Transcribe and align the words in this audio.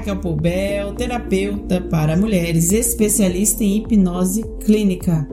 Raquel 0.00 0.16
Poubel, 0.16 0.94
terapeuta 0.94 1.78
para 1.78 2.16
mulheres, 2.16 2.72
especialista 2.72 3.62
em 3.62 3.76
hipnose 3.76 4.42
clínica. 4.64 5.28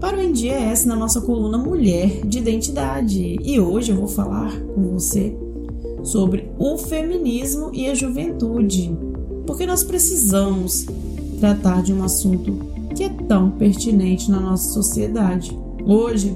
Para 0.00 0.16
o 0.16 0.22
NDS 0.22 0.86
na 0.86 0.96
nossa 0.96 1.20
coluna 1.20 1.58
Mulher 1.58 2.24
de 2.24 2.38
Identidade. 2.38 3.36
E 3.44 3.60
hoje 3.60 3.92
eu 3.92 3.96
vou 3.96 4.08
falar 4.08 4.50
com 4.74 4.92
você 4.92 5.36
sobre 6.02 6.50
o 6.58 6.78
feminismo 6.78 7.70
e 7.74 7.86
a 7.86 7.94
juventude, 7.94 8.96
porque 9.46 9.66
nós 9.66 9.84
precisamos 9.84 10.86
tratar 11.38 11.82
de 11.82 11.92
um 11.92 12.02
assunto 12.02 12.58
que 12.94 13.04
é 13.04 13.10
tão 13.10 13.50
pertinente 13.50 14.30
na 14.30 14.40
nossa 14.40 14.72
sociedade. 14.72 15.54
Hoje 15.84 16.34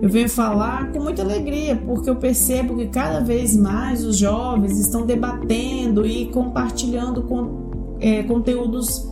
eu 0.00 0.08
venho 0.08 0.28
falar 0.28 0.92
com 0.92 1.00
muita 1.00 1.22
alegria, 1.22 1.76
porque 1.76 2.10
eu 2.10 2.16
percebo 2.16 2.76
que 2.76 2.86
cada 2.86 3.20
vez 3.20 3.56
mais 3.56 4.04
os 4.04 4.18
jovens 4.18 4.78
estão 4.78 5.06
debatendo 5.06 6.06
e 6.06 6.26
compartilhando 6.26 7.22
com, 7.22 7.96
é, 8.00 8.22
conteúdos 8.22 9.06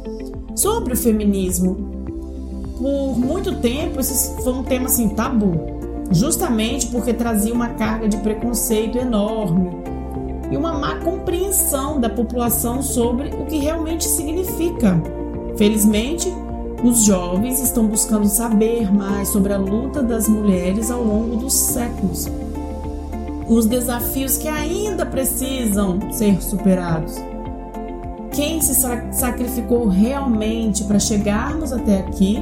sobre 0.55 0.93
o 0.93 0.97
feminismo. 0.97 1.93
Por 2.79 3.19
muito 3.19 3.57
tempo, 3.57 4.01
esse 4.01 4.43
foi 4.43 4.53
um 4.53 4.63
tema 4.63 4.87
assim 4.87 5.11
tabu, 5.11 5.55
justamente 6.11 6.89
porque 6.89 7.15
trazia 7.15 7.55
uma 7.55 7.69
carga 7.71 8.09
de 8.09 8.17
preconceito 8.19 8.99
enorme 8.99 9.71
e 10.51 10.57
uma 10.57 10.73
má 10.73 10.97
compreensão 10.97 11.99
da 11.99 12.11
população 12.11 12.83
sobre 12.83 13.29
o 13.29 13.47
que 13.47 13.59
realmente 13.59 14.05
significa. 14.05 15.01
Felizmente, 15.57 16.29
os 16.85 17.03
jovens 17.07 17.61
estão 17.61 17.87
buscando 17.87 18.27
saber 18.27 18.93
mais 18.93 19.29
sobre 19.29 19.55
a 19.55 19.57
luta 19.57 20.03
das 20.03 20.29
mulheres 20.29 20.91
ao 20.91 21.03
longo 21.03 21.37
dos 21.37 21.55
séculos, 21.55 22.29
os 23.49 23.65
desafios 23.65 24.37
que 24.37 24.47
ainda 24.47 25.07
precisam 25.07 26.13
ser 26.13 26.43
superados. 26.43 27.15
Quem 28.33 28.61
se 28.61 28.75
sacrificou 29.13 29.89
realmente 29.89 30.85
para 30.85 30.99
chegarmos 30.99 31.73
até 31.73 32.01
aqui 32.01 32.39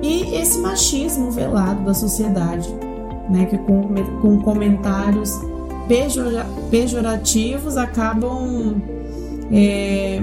e 0.00 0.36
esse 0.36 0.58
machismo 0.58 1.32
velado 1.32 1.82
da 1.84 1.94
sociedade, 1.94 2.72
né, 3.28 3.46
que 3.46 3.58
com, 3.58 3.88
com 4.22 4.40
comentários 4.40 5.32
pejorativos 6.70 7.76
acabam 7.76 8.80
é, 9.50 10.22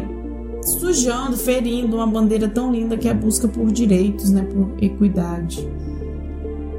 sujando, 0.65 1.37
ferindo 1.37 1.97
uma 1.97 2.07
bandeira 2.07 2.47
tão 2.47 2.71
linda 2.71 2.97
que 2.97 3.07
é 3.07 3.11
a 3.11 3.13
busca 3.13 3.47
por 3.47 3.71
direitos, 3.71 4.31
né, 4.31 4.43
por 4.43 4.71
equidade, 4.81 5.67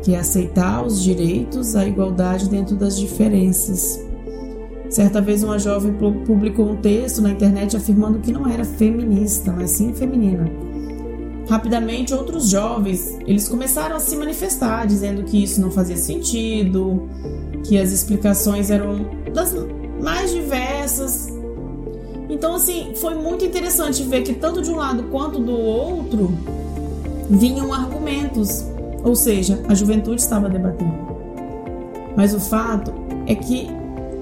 que 0.02 0.14
é 0.14 0.18
aceitar 0.18 0.84
os 0.84 1.02
direitos, 1.02 1.76
a 1.76 1.86
igualdade 1.86 2.48
dentro 2.48 2.76
das 2.76 2.98
diferenças. 2.98 4.02
Certa 4.88 5.20
vez 5.20 5.42
uma 5.42 5.58
jovem 5.58 5.92
publicou 6.24 6.70
um 6.70 6.76
texto 6.76 7.20
na 7.20 7.30
internet 7.30 7.76
afirmando 7.76 8.20
que 8.20 8.32
não 8.32 8.48
era 8.48 8.64
feminista, 8.64 9.52
mas 9.52 9.70
sim 9.72 9.92
feminina. 9.92 10.48
Rapidamente 11.48 12.14
outros 12.14 12.48
jovens, 12.48 13.18
eles 13.26 13.48
começaram 13.48 13.96
a 13.96 14.00
se 14.00 14.16
manifestar 14.16 14.86
dizendo 14.86 15.24
que 15.24 15.42
isso 15.42 15.60
não 15.60 15.70
fazia 15.70 15.96
sentido, 15.96 17.08
que 17.64 17.78
as 17.78 17.92
explicações 17.92 18.70
eram 18.70 19.06
das 19.32 19.54
mais 20.00 20.30
diversas, 20.30 21.28
então, 22.28 22.54
assim, 22.54 22.92
foi 22.94 23.14
muito 23.14 23.44
interessante 23.44 24.02
ver 24.02 24.22
que 24.22 24.34
tanto 24.34 24.62
de 24.62 24.70
um 24.70 24.76
lado 24.76 25.04
quanto 25.04 25.38
do 25.38 25.52
outro 25.52 26.32
vinham 27.28 27.72
argumentos, 27.72 28.64
ou 29.02 29.14
seja, 29.14 29.62
a 29.68 29.74
juventude 29.74 30.20
estava 30.20 30.48
debatendo. 30.48 31.14
Mas 32.16 32.32
o 32.32 32.40
fato 32.40 32.92
é 33.26 33.34
que 33.34 33.68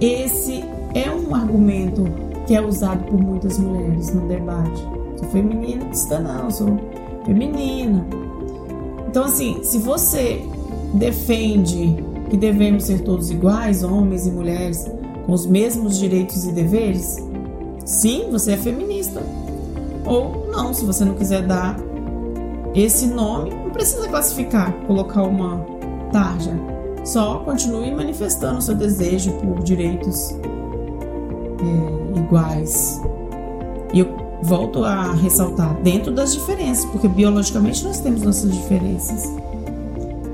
esse 0.00 0.64
é 0.94 1.10
um 1.10 1.34
argumento 1.34 2.04
que 2.46 2.54
é 2.54 2.60
usado 2.60 3.04
por 3.04 3.20
muitas 3.20 3.58
mulheres 3.58 4.12
no 4.12 4.26
debate. 4.26 4.82
Sou 5.16 5.28
feminina, 5.30 5.88
está 5.92 6.18
não, 6.18 6.50
sou 6.50 6.76
feminina. 7.24 8.04
Então, 9.08 9.24
assim, 9.24 9.62
se 9.62 9.78
você 9.78 10.44
defende 10.94 11.96
que 12.30 12.36
devemos 12.36 12.84
ser 12.84 13.02
todos 13.02 13.30
iguais, 13.30 13.84
homens 13.84 14.26
e 14.26 14.30
mulheres, 14.30 14.90
com 15.24 15.32
os 15.32 15.46
mesmos 15.46 15.98
direitos 15.98 16.44
e 16.46 16.52
deveres, 16.52 17.22
Sim, 17.84 18.28
você 18.30 18.52
é 18.52 18.56
feminista. 18.56 19.22
Ou 20.04 20.48
não, 20.50 20.72
se 20.72 20.84
você 20.84 21.04
não 21.04 21.14
quiser 21.14 21.42
dar 21.46 21.76
esse 22.74 23.06
nome, 23.06 23.50
não 23.50 23.70
precisa 23.70 24.08
classificar, 24.08 24.72
colocar 24.86 25.22
uma 25.22 25.64
tarja. 26.12 26.52
Só 27.04 27.40
continue 27.40 27.90
manifestando 27.92 28.62
seu 28.62 28.74
desejo 28.74 29.32
por 29.32 29.62
direitos 29.62 30.34
é, 31.60 32.18
iguais. 32.18 33.00
E 33.92 34.00
eu 34.00 34.22
volto 34.42 34.84
a 34.84 35.12
ressaltar, 35.12 35.74
dentro 35.82 36.12
das 36.12 36.32
diferenças, 36.32 36.84
porque 36.86 37.08
biologicamente 37.08 37.84
nós 37.84 38.00
temos 38.00 38.22
nossas 38.22 38.50
diferenças. 38.50 39.24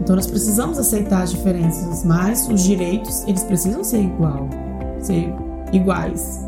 Então 0.01 0.17
nós 0.17 0.27
precisamos 0.27 0.79
aceitar 0.79 1.23
as 1.23 1.31
diferenças, 1.31 2.05
mas 2.05 2.49
os 2.49 2.63
direitos, 2.63 3.25
eles 3.27 3.45
precisam 3.45 3.85
ser 3.85 4.01
igual, 4.01 4.49
ser 5.01 5.35
iguais. 5.73 6.48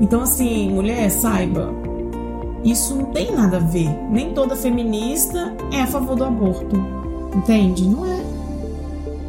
Então, 0.00 0.22
assim, 0.22 0.70
mulher, 0.70 1.10
saiba, 1.10 1.72
isso 2.64 2.94
não 2.94 3.06
tem 3.06 3.32
nada 3.32 3.58
a 3.58 3.60
ver. 3.60 3.90
Nem 4.10 4.32
toda 4.32 4.56
feminista 4.56 5.54
é 5.72 5.82
a 5.82 5.86
favor 5.86 6.16
do 6.16 6.24
aborto. 6.24 6.76
Entende? 7.34 7.86
Não 7.86 8.04
é. 8.04 8.20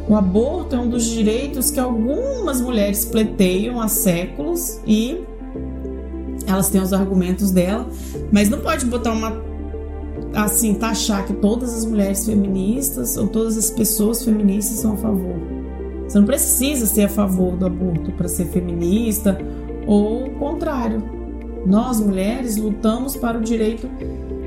O 0.08 0.16
aborto 0.16 0.74
é 0.74 0.78
um 0.78 0.88
dos 0.88 1.04
direitos 1.04 1.70
que 1.70 1.78
algumas 1.78 2.60
mulheres 2.60 3.04
pleteiam 3.04 3.80
há 3.80 3.88
séculos 3.88 4.80
e 4.86 5.22
elas 6.46 6.68
têm 6.68 6.80
os 6.80 6.92
argumentos 6.92 7.50
dela, 7.50 7.88
mas 8.30 8.48
não 8.48 8.58
pode 8.58 8.84
botar 8.86 9.12
uma 9.12 9.40
assim, 10.34 10.74
taxar 10.74 11.24
que 11.26 11.32
todas 11.34 11.74
as 11.74 11.84
mulheres 11.84 12.24
feministas 12.26 13.16
ou 13.16 13.28
todas 13.28 13.56
as 13.56 13.70
pessoas 13.70 14.24
feministas 14.24 14.80
são 14.80 14.94
a 14.94 14.96
favor. 14.96 15.36
Você 16.08 16.18
não 16.18 16.26
precisa 16.26 16.86
ser 16.86 17.04
a 17.04 17.08
favor 17.08 17.56
do 17.56 17.66
aborto 17.66 18.12
para 18.12 18.28
ser 18.28 18.46
feminista 18.46 19.38
ou 19.86 20.26
o 20.26 20.30
contrário. 20.30 21.02
Nós 21.66 22.00
mulheres 22.00 22.56
lutamos 22.56 23.16
para 23.16 23.38
o 23.38 23.40
direito 23.40 23.88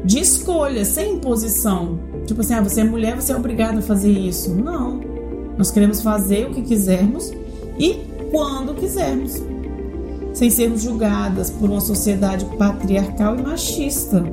de 0.04 0.20
escolha, 0.20 0.86
sem 0.86 1.16
imposição. 1.16 1.98
Tipo 2.26 2.42
assim, 2.42 2.54
ah, 2.54 2.62
você 2.62 2.82
é 2.82 2.84
mulher, 2.84 3.16
você 3.16 3.32
é 3.32 3.36
obrigada 3.36 3.80
a 3.80 3.82
fazer 3.82 4.12
isso. 4.12 4.54
Não. 4.54 5.02
Nós 5.58 5.72
queremos 5.72 6.02
fazer 6.02 6.48
o 6.48 6.52
que 6.52 6.62
quisermos 6.62 7.32
e 7.80 8.02
quando 8.32 8.76
quisermos, 8.76 9.42
sem 10.34 10.50
sermos 10.50 10.82
julgadas 10.82 11.50
por 11.50 11.70
uma 11.70 11.80
sociedade 11.80 12.46
patriarcal 12.58 13.38
e 13.38 13.42
machista. 13.42 14.24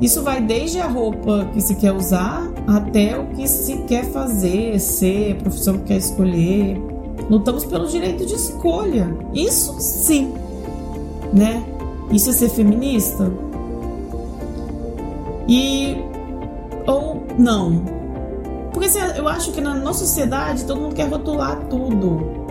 Isso 0.00 0.22
vai 0.22 0.40
desde 0.42 0.80
a 0.80 0.88
roupa 0.88 1.48
que 1.54 1.60
se 1.60 1.76
quer 1.76 1.92
usar 1.92 2.52
até 2.66 3.16
o 3.18 3.28
que 3.28 3.46
se 3.46 3.78
quer 3.84 4.04
fazer, 4.06 4.78
ser, 4.80 5.36
profissão 5.36 5.78
que 5.78 5.84
quer 5.84 5.98
escolher, 5.98 6.76
Lutamos 7.28 7.64
pelo 7.64 7.86
direito 7.86 8.26
de 8.26 8.34
escolha. 8.34 9.14
Isso 9.32 9.74
sim, 9.80 10.32
né? 11.32 11.64
Isso 12.10 12.30
é 12.30 12.32
ser 12.32 12.48
feminista? 12.50 13.32
E 15.48 15.96
ou 16.86 17.22
não? 17.38 17.82
Porque 18.72 18.88
assim, 18.88 18.98
eu 19.16 19.28
acho 19.28 19.52
que 19.52 19.60
na 19.60 19.74
nossa 19.74 20.00
sociedade 20.00 20.64
todo 20.64 20.80
mundo 20.80 20.94
quer 20.94 21.08
rotular 21.08 21.58
tudo. 21.68 22.42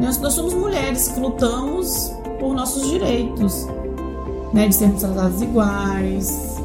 Nós, 0.00 0.18
nós 0.18 0.32
somos 0.32 0.54
mulheres 0.54 1.08
que 1.08 1.20
lutamos 1.20 2.12
por 2.40 2.54
nossos 2.54 2.88
direitos, 2.88 3.66
né? 4.52 4.68
De 4.68 4.74
sermos 4.74 5.00
tratadas 5.00 5.40
iguais. 5.42 6.60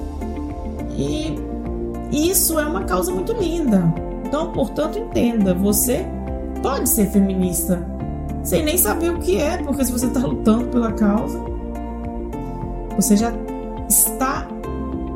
E 0.97 1.35
isso 2.11 2.59
é 2.59 2.65
uma 2.65 2.83
causa 2.85 3.11
muito 3.11 3.33
linda. 3.33 3.93
Então, 4.25 4.51
portanto, 4.51 4.97
entenda, 4.97 5.53
você 5.53 6.05
pode 6.61 6.89
ser 6.89 7.09
feminista 7.11 7.85
sem 8.47 8.63
nem 8.63 8.77
saber 8.77 9.09
o 9.09 9.19
que 9.19 9.35
é, 9.35 9.57
porque 9.57 9.83
se 9.83 9.91
você 9.91 10.05
está 10.05 10.21
lutando 10.21 10.67
pela 10.69 10.93
causa, 10.93 11.37
você 12.95 13.17
já 13.17 13.33
está 13.89 14.47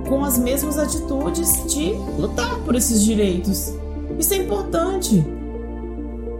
com 0.07 0.25
as 0.25 0.37
mesmas 0.37 0.77
atitudes 0.77 1.63
de 1.73 1.93
lutar 2.19 2.59
por 2.65 2.75
esses 2.75 3.01
direitos. 3.01 3.73
Isso 4.19 4.33
é 4.33 4.37
importante. 4.37 5.25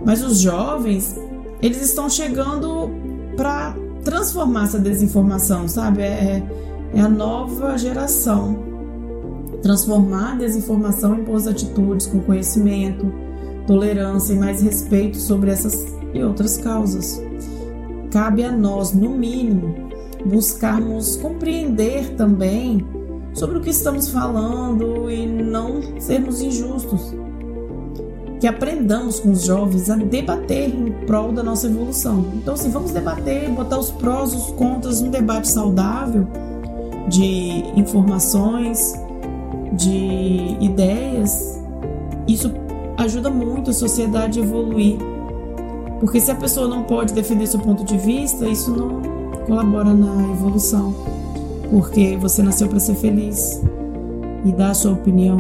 Mas 0.04 0.22
os 0.22 0.42
jovens, 0.42 1.16
eles 1.62 1.82
estão 1.82 2.10
chegando 2.10 2.90
para 3.38 3.74
transformar 4.04 4.66
essa 4.66 4.78
desinformação, 4.78 5.70
sabe? 5.70 6.02
É, 6.02 6.44
é 6.94 7.00
a 7.00 7.08
nova 7.08 7.78
geração. 7.78 8.58
Transformar 9.62 10.34
a 10.34 10.36
desinformação 10.36 11.18
em 11.18 11.24
boas 11.24 11.48
atitudes, 11.48 12.08
com 12.08 12.20
conhecimento, 12.20 13.31
tolerância 13.68 14.34
e 14.34 14.38
mais 14.38 14.62
respeito 14.62 15.18
sobre 15.18 15.52
essas 15.52 15.86
e 16.14 16.24
outras 16.24 16.58
causas. 16.58 17.22
Cabe 18.12 18.44
a 18.44 18.52
nós, 18.52 18.94
no 18.94 19.10
mínimo, 19.10 19.90
buscarmos 20.26 21.16
compreender 21.16 22.16
também 22.16 22.86
sobre 23.34 23.58
o 23.58 23.62
que 23.62 23.70
estamos 23.70 24.10
falando 24.10 25.10
e 25.10 25.26
não 25.26 26.00
sermos 26.00 26.42
injustos. 26.42 27.14
que 28.40 28.48
aprendamos 28.48 29.20
com 29.20 29.32
os 29.32 29.44
jovens 29.44 29.88
a 29.88 29.96
debater 29.96 30.68
em 30.68 30.92
prol 31.06 31.32
da 31.32 31.44
nossa 31.44 31.68
evolução. 31.68 32.26
Então, 32.34 32.56
assim, 32.56 32.72
vamos 32.72 32.90
debater, 32.90 33.48
botar 33.52 33.78
os 33.78 33.92
prós 33.92 34.34
e 34.34 34.36
os 34.36 34.48
contras 34.54 35.00
num 35.00 35.12
debate 35.12 35.48
saudável 35.48 36.28
de 37.08 37.64
informações, 37.80 38.94
de 39.74 40.58
ideias. 40.60 41.62
Isso 42.28 42.50
ajuda 43.04 43.30
muito 43.30 43.70
a 43.70 43.74
sociedade 43.74 44.40
a 44.40 44.44
evoluir. 44.44 44.98
Porque 46.00 46.20
se 46.20 46.32
a 46.32 46.36
pessoa 46.36 46.68
não 46.68 46.84
pode 46.84 47.14
defender 47.14 47.48
seu 47.48 47.60
ponto 47.60 47.84
de 47.84 47.98
vista, 47.98 48.48
isso 48.48 48.72
não 48.72 49.02
colabora 49.46 49.94
na 49.94 50.32
evolução. 50.32 50.94
Porque 51.70 52.18
você 52.18 52.42
nasceu 52.42 52.68
para 52.68 52.80
ser 52.80 52.96
feliz 52.96 53.62
e 54.44 54.52
dar 54.52 54.72
a 54.72 54.74
sua 54.74 54.94
opinião 54.94 55.38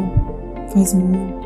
faz 0.74 0.94
muito 0.94 1.41